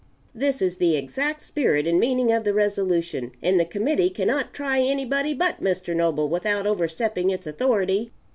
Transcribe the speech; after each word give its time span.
This 0.33 0.63
is 0.63 0.77
the 0.77 0.97
exact 0.97 1.43
spirit 1.43 1.85
and 1.85 1.99
meaning 1.99 2.31
of 2.31 2.43
the 2.43 2.55
resolution, 2.55 3.33
and 3.39 3.59
the 3.59 3.65
committee 3.65 4.09
cannot 4.09 4.51
try 4.51 4.79
anybody 4.79 5.35
but 5.35 5.61
Mr. 5.61 5.95
Noble 5.95 6.27
without 6.27 6.65
overstepping 6.65 7.29
its 7.29 7.45
authority. 7.45 8.11